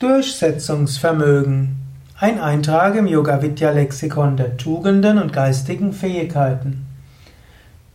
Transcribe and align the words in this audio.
Durchsetzungsvermögen. 0.00 1.76
Ein 2.18 2.40
Eintrag 2.40 2.94
im 2.94 3.06
Yoga 3.06 3.42
Vidya 3.42 3.70
Lexikon 3.70 4.38
der 4.38 4.56
Tugenden 4.56 5.18
und 5.18 5.30
geistigen 5.30 5.92
Fähigkeiten. 5.92 6.86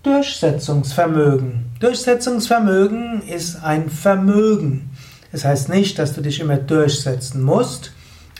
Durchsetzungsvermögen. 0.03 1.65
Durchsetzungsvermögen 1.79 3.23
ist 3.23 3.63
ein 3.63 3.89
Vermögen. 3.89 4.91
Es 5.31 5.45
heißt 5.45 5.69
nicht, 5.69 5.97
dass 5.97 6.13
du 6.13 6.21
dich 6.21 6.39
immer 6.39 6.57
durchsetzen 6.57 7.41
musst, 7.41 7.91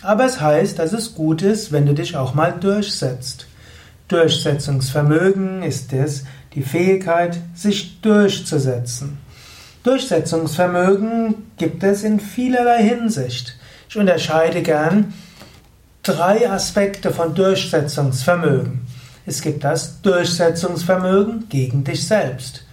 aber 0.04 0.26
es 0.26 0.40
heißt, 0.40 0.78
dass 0.78 0.94
es 0.94 1.16
gut 1.16 1.42
ist, 1.42 1.72
wenn 1.72 1.88
du 1.88 1.96
dich 1.96 2.16
auch 2.16 2.36
mal 2.36 2.52
durchsetzt. 2.52 3.48
Durchsetzungsvermögen 4.10 5.64
ist 5.64 5.92
es, 5.92 6.26
die 6.54 6.62
Fähigkeit, 6.62 7.40
sich 7.56 8.00
durchzusetzen. 8.02 9.25
Durchsetzungsvermögen 9.86 11.52
gibt 11.58 11.84
es 11.84 12.04
in 12.04 12.20
vielerlei 12.20 12.82
Hinsicht. 12.82 13.56
Ich 13.88 13.96
unterscheide 13.96 14.64
gern 14.64 15.14
drei 16.02 16.50
Aspekte 16.50 17.12
von 17.12 17.36
Durchsetzungsvermögen. 17.36 18.82
Es 19.28 19.42
gibt 19.42 19.64
das 19.64 20.02
Durchsetzungsvermögen 20.02 21.50
gegen 21.50 21.84
dich 21.84 22.08
selbst. 22.08 22.66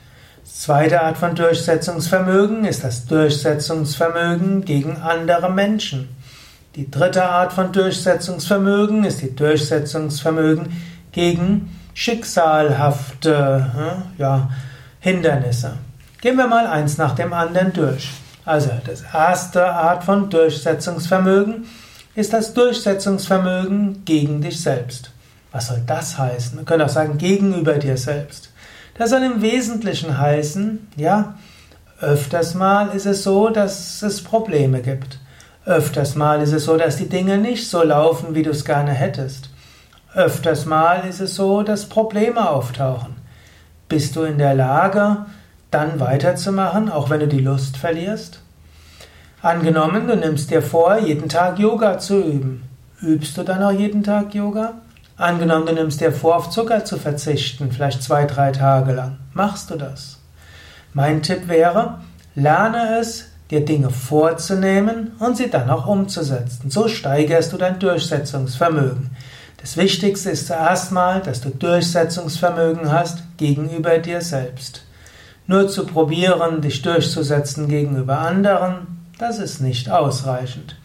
Zweite 0.43 1.03
Art 1.03 1.19
von 1.19 1.34
Durchsetzungsvermögen 1.34 2.65
ist 2.65 2.83
das 2.83 3.05
Durchsetzungsvermögen 3.05 4.65
gegen 4.65 4.97
andere 4.97 5.51
Menschen. 5.51 6.09
Die 6.77 6.91
dritte 6.91 7.25
Art 7.25 7.53
von 7.53 7.73
Durchsetzungsvermögen 7.73 9.05
ist 9.05 9.20
die 9.20 9.37
Durchsetzungsvermögen 9.37 10.73
gegen 11.12 11.77
schicksalhafte 11.92 13.67
ja, 14.17 14.48
Hindernisse. 14.98 15.75
Gehen 16.23 16.37
wir 16.37 16.47
mal 16.47 16.69
eins 16.69 16.99
nach 16.99 17.17
dem 17.17 17.33
anderen 17.33 17.73
durch. 17.73 18.09
Also, 18.45 18.71
das 18.87 19.03
erste 19.12 19.67
Art 19.67 20.05
von 20.05 20.31
Durchsetzungsvermögen 20.31 21.67
ist 22.15 22.33
das 22.33 22.55
Durchsetzungsvermögen 22.55 24.05
gegen 24.05 24.41
dich 24.41 24.62
selbst. 24.62 25.11
Was 25.50 25.67
soll 25.67 25.83
das 25.84 26.17
heißen? 26.17 26.55
Man 26.55 26.65
könnte 26.65 26.84
auch 26.84 26.91
sagen, 26.91 27.19
gegenüber 27.19 27.75
dir 27.75 27.97
selbst. 27.97 28.53
Das 28.97 29.11
soll 29.11 29.25
im 29.25 29.43
Wesentlichen 29.43 30.17
heißen, 30.17 30.87
ja, 30.95 31.34
öfters 32.00 32.55
mal 32.55 32.95
ist 32.95 33.06
es 33.06 33.25
so, 33.25 33.48
dass 33.48 34.00
es 34.03 34.23
Probleme 34.23 34.81
gibt. 34.81 35.19
Öfters 35.65 36.15
mal 36.15 36.41
ist 36.41 36.53
es 36.53 36.67
so, 36.67 36.77
dass 36.77 36.98
die 36.98 37.09
Dinge 37.09 37.39
nicht 37.39 37.69
so 37.69 37.83
laufen, 37.83 38.37
wie 38.37 38.45
du 38.45 38.50
es 38.50 38.65
gerne 38.65 38.93
hättest. 38.93 39.50
Öfters 40.15 40.67
mal 40.67 41.05
ist 41.09 41.20
es 41.20 41.34
so, 41.34 41.65
dass 41.65 41.89
Probleme 41.89 42.48
auftauchen. 42.48 43.17
Bist 43.89 44.15
du 44.15 44.23
in 44.23 44.39
der 44.39 44.55
Lage, 44.55 45.27
dann 45.73 45.98
weiterzumachen, 45.98 46.89
auch 46.89 47.11
wenn 47.11 47.20
du 47.20 47.27
die 47.27 47.41
Lust 47.41 47.77
verlierst? 47.77 48.41
Angenommen, 49.41 50.06
du 50.06 50.17
nimmst 50.17 50.51
dir 50.53 50.62
vor, 50.62 50.98
jeden 50.98 51.28
Tag 51.28 51.59
Yoga 51.59 51.98
zu 51.98 52.20
üben. 52.20 52.62
Übst 53.01 53.37
du 53.37 53.42
dann 53.42 53.62
auch 53.62 53.73
jeden 53.73 54.05
Tag 54.05 54.34
Yoga? 54.34 54.75
Angenommen, 55.17 55.67
du 55.67 55.73
nimmst 55.73 56.00
dir 56.00 56.12
vor, 56.12 56.37
auf 56.37 56.50
Zucker 56.50 56.84
zu 56.84 56.97
verzichten, 56.97 57.73
vielleicht 57.73 58.03
zwei, 58.03 58.25
drei 58.27 58.53
Tage 58.53 58.93
lang. 58.93 59.19
Machst 59.33 59.70
du 59.70 59.77
das? 59.77 60.19
Mein 60.95 61.23
Tipp 61.23 61.48
wäre, 61.48 61.98
lerne 62.34 62.98
es, 63.00 63.27
dir 63.50 63.65
Dinge 63.65 63.91
vorzunehmen 63.91 65.12
und 65.19 65.37
sie 65.37 65.50
dann 65.50 65.70
auch 65.70 65.87
umzusetzen. 65.87 66.70
So 66.70 66.89
steigerst 66.89 67.53
du 67.53 67.56
dein 67.56 67.78
Durchsetzungsvermögen. 67.78 69.11
Das 69.61 69.77
Wichtigste 69.77 70.31
ist 70.31 70.47
zuerst 70.47 70.93
mal, 70.93 71.20
dass 71.20 71.41
du 71.41 71.50
Durchsetzungsvermögen 71.50 72.91
hast 72.91 73.23
gegenüber 73.37 73.98
dir 73.98 74.20
selbst. 74.20 74.84
Nur 75.47 75.69
zu 75.69 75.87
probieren, 75.87 76.61
dich 76.61 76.83
durchzusetzen 76.83 77.69
gegenüber 77.69 78.19
anderen, 78.19 79.03
das 79.19 79.39
ist 79.39 79.61
nicht 79.61 79.91
ausreichend. 79.91 80.77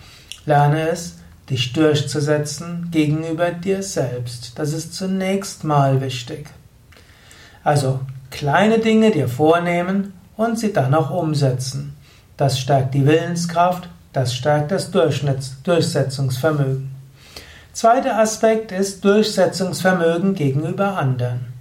Lerne 0.45 0.89
es, 0.89 1.17
dich 1.49 1.73
durchzusetzen 1.73 2.89
gegenüber 2.91 3.52
dir 3.52 3.83
selbst. 3.83 4.58
Das 4.59 4.73
ist 4.73 4.94
zunächst 4.94 5.64
mal 5.64 6.02
wichtig. 6.02 6.47
Also 7.64 8.02
kleine 8.31 8.80
Dinge 8.80 9.11
dir 9.11 9.27
vornehmen 9.27 10.14
und 10.36 10.60
sie 10.60 10.73
dann 10.73 10.93
auch 10.93 11.10
umsetzen. 11.10 11.95
Das 12.37 12.60
stärkt 12.60 12.93
die 12.93 13.05
Willenskraft, 13.05 13.89
das 14.14 14.36
stärkt 14.36 14.71
das 14.71 14.92
Durchsetzungsvermögen. 14.92 16.92
Zweiter 17.73 18.20
Aspekt 18.20 18.71
ist 18.71 19.05
Durchsetzungsvermögen 19.05 20.33
gegenüber 20.33 20.98
anderen. 20.98 21.56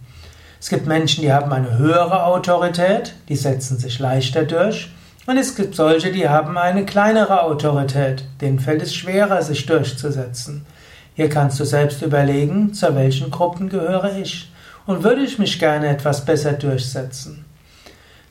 Es 0.67 0.71
gibt 0.71 0.89
Menschen, 0.89 1.23
die 1.23 1.33
haben 1.33 1.53
eine 1.53 1.79
höhere 1.79 2.25
Autorität, 2.25 3.15
die 3.29 3.37
setzen 3.37 3.79
sich 3.79 4.01
leichter 4.01 4.43
durch. 4.43 4.91
Und 5.25 5.37
es 5.37 5.55
gibt 5.55 5.77
solche, 5.77 6.11
die 6.11 6.29
haben 6.29 6.59
eine 6.59 6.85
kleinere 6.85 7.45
Autorität, 7.45 8.25
denen 8.41 8.59
fällt 8.59 8.83
es 8.83 8.93
schwerer, 8.93 9.43
sich 9.43 9.65
durchzusetzen. 9.67 10.67
Hier 11.15 11.29
kannst 11.29 11.61
du 11.61 11.65
selbst 11.65 12.03
überlegen, 12.03 12.75
zu 12.75 12.97
welchen 12.97 13.31
Gruppen 13.31 13.69
gehöre 13.69 14.17
ich 14.17 14.51
und 14.87 15.05
würde 15.05 15.23
ich 15.23 15.39
mich 15.39 15.61
gerne 15.61 15.87
etwas 15.87 16.25
besser 16.25 16.55
durchsetzen. 16.55 17.45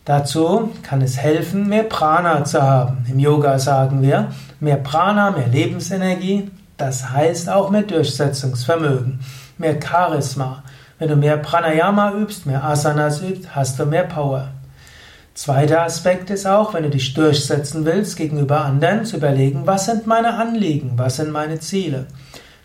Dazu 0.04 0.74
kann 0.84 1.02
es 1.02 1.16
helfen, 1.16 1.70
mehr 1.70 1.84
Prana 1.84 2.44
zu 2.44 2.62
haben. 2.62 3.06
Im 3.10 3.20
Yoga 3.20 3.60
sagen 3.60 4.02
wir, 4.02 4.34
mehr 4.60 4.76
Prana, 4.76 5.32
mehr 5.32 5.48
Lebensenergie, 5.48 6.52
das 6.76 7.12
heißt 7.12 7.48
auch 7.50 7.70
mehr 7.70 7.84
Durchsetzungsvermögen, 7.84 9.22
mehr 9.58 9.80
Charisma. 9.82 10.64
Wenn 10.98 11.10
du 11.10 11.18
mehr 11.18 11.38
Pranayama 11.38 12.14
übst, 12.14 12.46
mehr 12.46 12.64
Asanas 12.64 13.22
übst, 13.22 13.54
hast 13.54 13.78
du 13.78 13.86
mehr 13.86 14.04
Power. 14.04 14.52
Zweiter 15.34 15.82
Aspekt 15.82 16.30
ist 16.30 16.48
auch, 16.48 16.74
wenn 16.74 16.84
du 16.84 16.90
dich 16.90 17.14
durchsetzen 17.14 17.84
willst 17.84 18.16
gegenüber 18.16 18.62
anderen, 18.62 19.04
zu 19.04 19.18
überlegen, 19.18 19.64
was 19.68 19.88
sind 19.88 20.08
meine 20.08 20.36
Anliegen, 20.36 20.94
was 20.96 21.18
sind 21.18 21.32
meine 21.32 21.60
Ziele. 21.60 22.06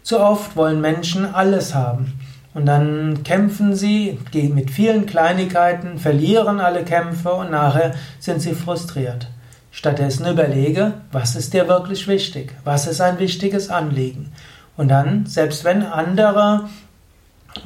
Zu 0.05 0.21
oft 0.21 0.55
wollen 0.55 0.81
Menschen 0.81 1.35
alles 1.35 1.75
haben. 1.75 2.21
Und 2.55 2.67
dann 2.67 3.25
kämpfen 3.25 3.75
sie 3.75 4.21
mit 4.33 4.71
vielen 4.71 5.07
Kleinigkeiten, 5.07 5.99
verlieren 5.99 6.61
alle 6.61 6.85
Kämpfe 6.85 7.33
und 7.33 7.51
nachher 7.51 7.95
sind 8.21 8.41
sie 8.41 8.55
frustriert. 8.55 9.27
Stattdessen 9.73 10.27
überlege, 10.27 10.93
was 11.11 11.35
ist 11.35 11.53
dir 11.53 11.67
wirklich 11.67 12.07
wichtig? 12.07 12.55
Was 12.63 12.87
ist 12.87 13.01
ein 13.01 13.19
wichtiges 13.19 13.71
Anliegen? 13.71 14.31
Und 14.77 14.89
dann, 14.89 15.27
selbst 15.27 15.65
wenn 15.65 15.83
andere 15.83 16.69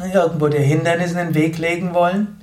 irgendwo 0.01 0.49
dir 0.49 0.61
Hindernisse 0.61 1.21
in 1.21 1.27
den 1.29 1.35
Weg 1.35 1.59
legen 1.59 1.95
wollen, 1.95 2.39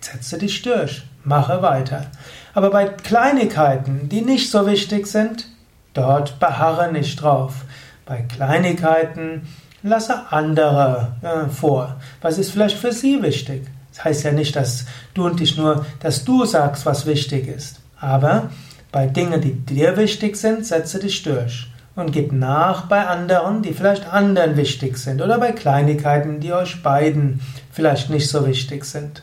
setze 0.00 0.38
dich 0.38 0.62
durch, 0.62 1.02
mache 1.24 1.62
weiter. 1.62 2.06
Aber 2.54 2.70
bei 2.70 2.86
Kleinigkeiten, 2.86 4.08
die 4.08 4.22
nicht 4.22 4.50
so 4.50 4.66
wichtig 4.66 5.06
sind, 5.06 5.46
dort 5.94 6.38
beharre 6.38 6.92
nicht 6.92 7.22
drauf. 7.22 7.64
Bei 8.04 8.22
Kleinigkeiten 8.22 9.48
lasse 9.82 10.30
andere 10.30 11.16
äh, 11.22 11.48
vor. 11.48 11.96
Was 12.20 12.38
ist 12.38 12.50
vielleicht 12.50 12.76
für 12.76 12.92
sie 12.92 13.22
wichtig? 13.22 13.66
Das 13.90 14.04
heißt 14.04 14.24
ja 14.24 14.32
nicht, 14.32 14.56
dass 14.56 14.86
du 15.14 15.26
und 15.26 15.40
dich 15.40 15.56
nur, 15.56 15.86
dass 16.00 16.24
du 16.24 16.44
sagst, 16.44 16.86
was 16.86 17.06
wichtig 17.06 17.46
ist. 17.48 17.80
Aber 18.00 18.50
bei 18.90 19.06
Dingen, 19.06 19.40
die 19.40 19.52
dir 19.52 19.96
wichtig 19.96 20.36
sind, 20.36 20.66
setze 20.66 20.98
dich 20.98 21.22
durch 21.22 21.71
und 21.94 22.12
gib 22.12 22.32
nach 22.32 22.86
bei 22.86 23.06
anderen, 23.06 23.62
die 23.62 23.72
vielleicht 23.72 24.12
anderen 24.12 24.56
wichtig 24.56 24.96
sind 24.98 25.20
oder 25.20 25.38
bei 25.38 25.52
Kleinigkeiten, 25.52 26.40
die 26.40 26.52
euch 26.52 26.82
beiden 26.82 27.40
vielleicht 27.70 28.10
nicht 28.10 28.28
so 28.28 28.46
wichtig 28.46 28.84
sind. 28.84 29.22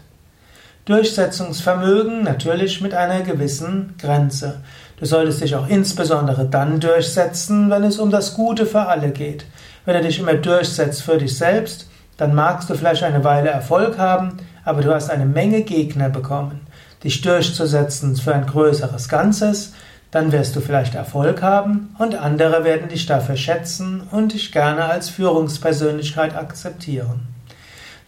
Durchsetzungsvermögen 0.86 2.24
natürlich 2.24 2.82
mit 2.82 2.94
einer 2.94 3.22
gewissen 3.22 3.94
Grenze. 4.00 4.62
Du 4.98 5.06
solltest 5.06 5.42
dich 5.42 5.56
auch 5.56 5.68
insbesondere 5.68 6.46
dann 6.46 6.80
durchsetzen, 6.80 7.70
wenn 7.70 7.84
es 7.84 8.00
um 8.00 8.10
das 8.10 8.34
Gute 8.34 8.66
für 8.66 8.82
alle 8.82 9.12
geht. 9.12 9.46
Wenn 9.86 9.96
du 9.96 10.02
dich 10.02 10.20
immer 10.20 10.34
durchsetzt 10.34 11.04
für 11.04 11.18
dich 11.18 11.38
selbst, 11.38 11.88
dann 12.18 12.36
magst 12.36 12.70
du 12.70 12.76
vielleicht 12.76 13.04
eine 13.04 13.24
Weile 13.24 13.50
Erfolg 13.50 13.98
haben, 13.98 14.38
aber 14.66 14.82
du 14.82 14.94
hast 14.94 15.10
eine 15.10 15.26
Menge 15.26 15.62
Gegner 15.62 16.10
bekommen. 16.10 16.62
Dich 17.04 17.22
durchzusetzen 17.22 18.16
für 18.18 18.34
ein 18.36 18.46
größeres 18.46 19.08
Ganzes, 19.08 19.74
dann 20.12 20.32
wirst 20.32 20.56
du 20.56 20.62
vielleicht 20.62 20.96
Erfolg 20.96 21.42
haben 21.42 21.96
und 22.00 22.16
andere 22.16 22.64
werden 22.64 22.90
dich 22.90 23.06
dafür 23.06 23.38
schätzen 23.38 24.02
und 24.12 24.34
dich 24.34 24.52
gerne 24.52 24.86
als 24.86 25.10
Führungspersönlichkeit 25.10 26.36
akzeptieren. 26.36 27.28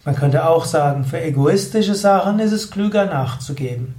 Man 0.04 0.16
könnte 0.16 0.46
auch 0.46 0.64
sagen, 0.64 1.04
für 1.04 1.20
egoistische 1.20 1.94
Sachen 1.94 2.40
ist 2.40 2.50
es 2.50 2.70
klüger 2.72 3.04
nachzugeben. 3.04 3.94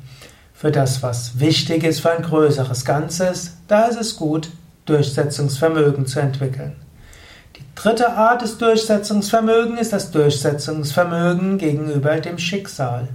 Für 0.53 0.71
das, 0.71 1.01
was 1.01 1.39
wichtig 1.39 1.83
ist 1.83 2.01
für 2.01 2.11
ein 2.11 2.23
größeres 2.23 2.83
Ganzes, 2.83 3.57
da 3.67 3.85
ist 3.85 3.99
es 3.99 4.17
gut, 4.17 4.49
Durchsetzungsvermögen 4.85 6.05
zu 6.05 6.19
entwickeln. 6.19 6.75
Die 7.55 7.63
dritte 7.75 8.13
Art 8.13 8.41
des 8.41 8.57
Durchsetzungsvermögens 8.57 9.79
ist 9.79 9.93
das 9.93 10.11
Durchsetzungsvermögen 10.11 11.57
gegenüber 11.57 12.19
dem 12.19 12.37
Schicksal. 12.37 13.07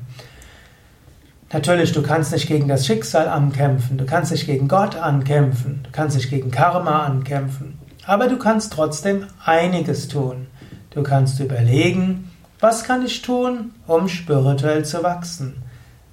Natürlich, 1.50 1.92
du 1.92 2.02
kannst 2.02 2.32
nicht 2.32 2.46
gegen 2.46 2.68
das 2.68 2.86
Schicksal 2.86 3.26
ankämpfen, 3.26 3.96
du 3.96 4.04
kannst 4.04 4.32
nicht 4.32 4.44
gegen 4.44 4.68
Gott 4.68 4.96
ankämpfen, 4.96 5.80
du 5.82 5.90
kannst 5.90 6.14
nicht 6.16 6.28
gegen 6.28 6.50
Karma 6.50 7.04
ankämpfen, 7.04 7.78
aber 8.04 8.28
du 8.28 8.36
kannst 8.36 8.72
trotzdem 8.74 9.26
einiges 9.44 10.08
tun. 10.08 10.46
Du 10.90 11.02
kannst 11.02 11.40
überlegen, 11.40 12.30
was 12.60 12.84
kann 12.84 13.04
ich 13.04 13.22
tun, 13.22 13.72
um 13.86 14.08
spirituell 14.08 14.84
zu 14.84 15.02
wachsen? 15.02 15.62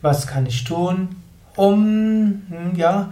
Was 0.02 0.28
kann 0.28 0.46
ich 0.46 0.64
tun, 0.64 1.16
um 1.56 2.44
hm, 2.50 2.76
ja 2.76 3.12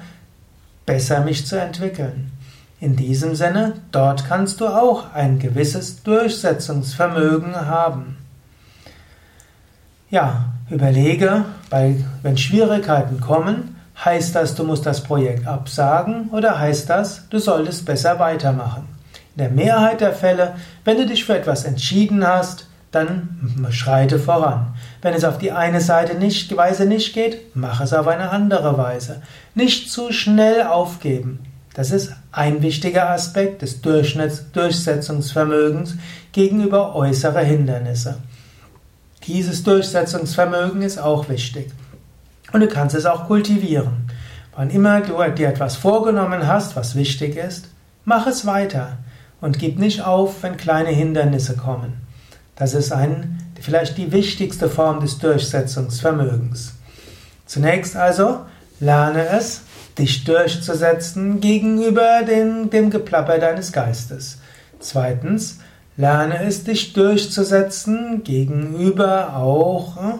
besser 0.85 1.21
mich 1.25 1.45
zu 1.45 1.59
entwickeln? 1.59 2.31
In 2.79 2.95
diesem 2.95 3.35
Sinne, 3.35 3.73
dort 3.91 4.25
kannst 4.27 4.61
du 4.61 4.67
auch 4.67 5.13
ein 5.13 5.39
gewisses 5.39 6.03
Durchsetzungsvermögen 6.03 7.55
haben. 7.55 8.17
Ja, 10.09 10.52
überlege, 10.69 11.45
bei, 11.69 11.95
wenn 12.21 12.37
Schwierigkeiten 12.37 13.19
kommen, 13.19 13.75
heißt 14.03 14.35
das, 14.35 14.55
du 14.55 14.63
musst 14.63 14.85
das 14.85 15.03
Projekt 15.03 15.47
absagen 15.47 16.29
oder 16.29 16.59
heißt 16.59 16.89
das, 16.89 17.27
du 17.29 17.39
solltest 17.39 17.85
besser 17.85 18.19
weitermachen? 18.19 18.87
In 19.35 19.43
der 19.43 19.49
Mehrheit 19.49 20.01
der 20.01 20.13
Fälle, 20.13 20.55
wenn 20.85 20.97
du 20.97 21.05
dich 21.05 21.25
für 21.25 21.37
etwas 21.37 21.63
entschieden 21.63 22.25
hast, 22.25 22.67
dann 22.91 23.65
schreite 23.71 24.19
voran. 24.19 24.75
Wenn 25.01 25.15
es 25.15 25.23
auf 25.23 25.39
die 25.39 25.51
eine 25.51 25.81
Seite 25.81 26.15
nicht, 26.15 26.55
Weise 26.55 26.85
nicht 26.85 27.13
geht, 27.13 27.55
mach 27.55 27.81
es 27.81 27.93
auf 27.93 28.07
eine 28.07 28.29
andere 28.29 28.77
Weise. 28.77 29.23
Nicht 29.55 29.91
zu 29.91 30.11
schnell 30.11 30.61
aufgeben. 30.61 31.39
Das 31.73 31.89
ist 31.89 32.13
ein 32.31 32.61
wichtiger 32.61 33.09
Aspekt 33.09 33.63
des 33.63 33.81
Durchsetzungsvermögens 33.81 35.95
gegenüber 36.31 36.95
äußere 36.95 37.39
Hindernisse. 37.39 38.17
Dieses 39.27 39.63
Durchsetzungsvermögen 39.63 40.81
ist 40.81 40.97
auch 40.97 41.29
wichtig. 41.29 41.71
Und 42.51 42.59
du 42.59 42.67
kannst 42.67 42.95
es 42.95 43.05
auch 43.05 43.27
kultivieren. 43.27 44.09
Wann 44.55 44.69
immer 44.69 45.01
du 45.01 45.17
dir 45.31 45.47
etwas 45.47 45.75
vorgenommen 45.75 46.45
hast, 46.45 46.75
was 46.75 46.95
wichtig 46.95 47.37
ist, 47.37 47.69
mach 48.05 48.27
es 48.27 48.45
weiter 48.45 48.97
und 49.41 49.57
gib 49.57 49.79
nicht 49.79 50.01
auf, 50.01 50.43
wenn 50.43 50.57
kleine 50.57 50.89
Hindernisse 50.89 51.55
kommen. 51.55 51.93
Das 52.55 52.73
ist 52.73 52.91
ein, 52.91 53.39
vielleicht 53.59 53.97
die 53.97 54.11
wichtigste 54.11 54.69
Form 54.69 54.99
des 54.99 55.17
Durchsetzungsvermögens. 55.19 56.73
Zunächst 57.45 57.95
also 57.95 58.41
lerne 58.79 59.25
es, 59.27 59.61
dich 59.97 60.23
durchzusetzen 60.23 61.39
gegenüber 61.39 62.23
dem, 62.27 62.69
dem 62.69 62.89
Geplapper 62.89 63.39
deines 63.39 63.71
Geistes. 63.71 64.39
Zweitens, 64.79 65.59
lerne 65.97 66.43
es, 66.43 66.63
dich 66.63 66.93
durchzusetzen 66.93 68.23
gegenüber 68.23 69.35
auch 69.35 69.97
äh, 69.97 70.13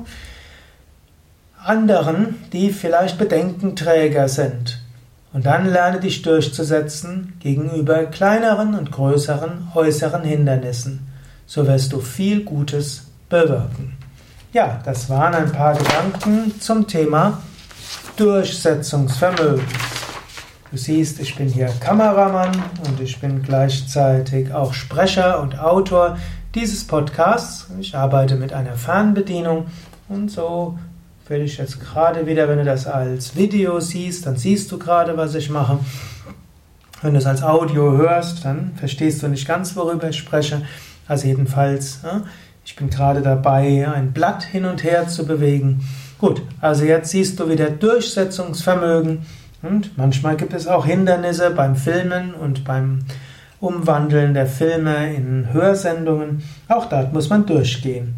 anderen, 1.63 2.35
die 2.51 2.71
vielleicht 2.71 3.17
Bedenkenträger 3.17 4.27
sind. 4.27 4.79
Und 5.31 5.47
dann 5.47 5.65
lerne 5.65 5.99
dich 5.99 6.21
durchzusetzen 6.21 7.33
gegenüber 7.39 8.05
kleineren 8.05 8.75
und 8.75 8.91
größeren 8.91 9.69
äußeren 9.73 10.23
Hindernissen. 10.23 11.07
So 11.47 11.65
wirst 11.65 11.91
du 11.91 11.99
viel 11.99 12.43
Gutes 12.43 13.07
bewirken. 13.29 13.97
Ja, 14.51 14.79
das 14.85 15.09
waren 15.09 15.33
ein 15.33 15.51
paar 15.51 15.75
Gedanken 15.75 16.53
zum 16.59 16.87
Thema 16.87 17.41
Durchsetzungsvermögen. 18.17 19.65
Du 20.73 20.79
siehst, 20.79 21.19
ich 21.19 21.35
bin 21.35 21.49
hier 21.49 21.69
Kameramann 21.81 22.51
und 22.87 22.99
ich 22.99 23.19
bin 23.19 23.43
gleichzeitig 23.43 24.51
auch 24.51 24.73
Sprecher 24.73 25.39
und 25.39 25.59
Autor 25.59 26.17
dieses 26.55 26.87
Podcasts. 26.87 27.67
Ich 27.79 27.95
arbeite 27.95 28.37
mit 28.37 28.53
einer 28.53 28.73
Fernbedienung 28.73 29.67
und 30.09 30.31
so 30.31 30.79
will 31.27 31.41
ich 31.43 31.59
jetzt 31.59 31.79
gerade 31.79 32.25
wieder, 32.25 32.49
wenn 32.49 32.57
du 32.57 32.65
das 32.65 32.87
als 32.87 33.35
Video 33.35 33.79
siehst, 33.79 34.25
dann 34.25 34.35
siehst 34.35 34.71
du 34.71 34.79
gerade, 34.79 35.15
was 35.15 35.35
ich 35.35 35.51
mache. 35.51 35.77
Wenn 37.03 37.13
du 37.13 37.19
es 37.19 37.27
als 37.27 37.43
Audio 37.43 37.95
hörst, 37.95 38.43
dann 38.43 38.71
verstehst 38.75 39.21
du 39.21 39.27
nicht 39.27 39.47
ganz, 39.47 39.75
worüber 39.75 40.09
ich 40.09 40.17
spreche. 40.17 40.63
Also 41.07 41.27
jedenfalls, 41.27 41.99
ich 42.65 42.75
bin 42.75 42.89
gerade 42.89 43.21
dabei, 43.21 43.87
ein 43.93 44.11
Blatt 44.11 44.41
hin 44.41 44.65
und 44.65 44.83
her 44.83 45.07
zu 45.07 45.27
bewegen. 45.27 45.87
Gut, 46.17 46.41
also 46.61 46.83
jetzt 46.83 47.11
siehst 47.11 47.39
du 47.39 47.47
wieder 47.47 47.69
Durchsetzungsvermögen 47.69 49.23
und 49.63 49.97
manchmal 49.97 50.35
gibt 50.35 50.53
es 50.53 50.67
auch 50.67 50.85
Hindernisse 50.85 51.51
beim 51.51 51.75
Filmen 51.75 52.33
und 52.33 52.63
beim 52.63 52.99
Umwandeln 53.59 54.33
der 54.33 54.45
Filme 54.45 55.13
in 55.13 55.53
Hörsendungen. 55.53 56.43
Auch 56.67 56.85
dort 56.85 57.13
muss 57.13 57.29
man 57.29 57.45
durchgehen. 57.45 58.15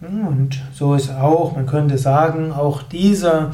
Und 0.00 0.62
so 0.72 0.94
ist 0.94 1.10
auch, 1.10 1.54
man 1.54 1.66
könnte 1.66 1.98
sagen, 1.98 2.50
auch 2.52 2.82
dieser, 2.82 3.52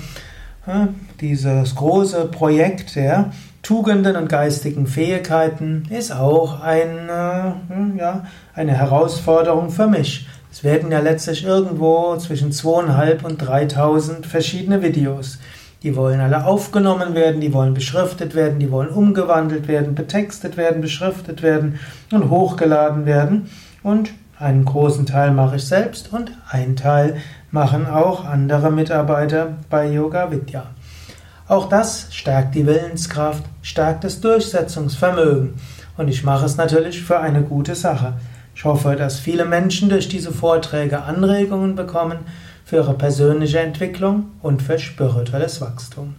dieses 1.20 1.74
große 1.74 2.26
Projekt 2.26 2.94
der 2.94 3.32
Tugenden 3.62 4.16
und 4.16 4.28
geistigen 4.28 4.86
Fähigkeiten 4.86 5.84
ist 5.90 6.12
auch 6.12 6.60
eine, 6.60 7.56
ja, 7.96 8.24
eine 8.54 8.72
Herausforderung 8.72 9.70
für 9.70 9.86
mich. 9.86 10.28
Es 10.50 10.62
werden 10.62 10.92
ja 10.92 11.00
letztlich 11.00 11.44
irgendwo 11.44 12.16
zwischen 12.18 12.52
zweieinhalb 12.52 13.24
und 13.24 13.38
3000 13.38 14.26
verschiedene 14.26 14.82
Videos. 14.82 15.38
Die 15.82 15.96
wollen 15.96 16.20
alle 16.20 16.44
aufgenommen 16.44 17.14
werden, 17.14 17.40
die 17.40 17.52
wollen 17.52 17.74
beschriftet 17.74 18.34
werden, 18.34 18.60
die 18.60 18.70
wollen 18.70 18.88
umgewandelt 18.88 19.66
werden, 19.66 19.94
betextet 19.94 20.56
werden, 20.56 20.80
beschriftet 20.80 21.42
werden 21.42 21.80
und 22.12 22.30
hochgeladen 22.30 23.04
werden. 23.04 23.50
Und 23.82 24.10
einen 24.38 24.64
großen 24.64 25.06
Teil 25.06 25.32
mache 25.32 25.56
ich 25.56 25.66
selbst 25.66 26.12
und 26.12 26.32
ein 26.48 26.76
Teil 26.76 27.16
machen 27.50 27.86
auch 27.86 28.24
andere 28.24 28.70
Mitarbeiter 28.70 29.56
bei 29.70 29.88
Yoga 29.88 30.30
Vidya. 30.30 30.66
Auch 31.48 31.68
das 31.68 32.06
stärkt 32.10 32.54
die 32.54 32.66
Willenskraft, 32.66 33.44
stärkt 33.62 34.04
das 34.04 34.20
Durchsetzungsvermögen. 34.20 35.54
Und 35.96 36.08
ich 36.08 36.24
mache 36.24 36.46
es 36.46 36.56
natürlich 36.56 37.02
für 37.02 37.20
eine 37.20 37.42
gute 37.42 37.74
Sache. 37.74 38.14
Ich 38.54 38.64
hoffe, 38.64 38.96
dass 38.96 39.18
viele 39.18 39.44
Menschen 39.44 39.88
durch 39.88 40.08
diese 40.08 40.30
Vorträge 40.30 41.02
Anregungen 41.02 41.74
bekommen 41.74 42.20
für 42.64 42.76
ihre 42.76 42.94
persönliche 42.94 43.60
Entwicklung 43.60 44.30
und 44.42 44.62
für 44.62 44.78
spirituelles 44.78 45.60
Wachstum. 45.60 46.14